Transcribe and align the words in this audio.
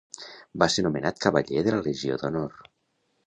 Va 0.63 0.67
ser 0.75 0.83
nomenat 0.85 1.21
Cavaller 1.25 1.63
de 1.67 1.75
la 1.75 1.83
Legió 1.91 2.17
d'Honor. 2.23 2.57